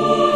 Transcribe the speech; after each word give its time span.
Lord. 0.00 0.27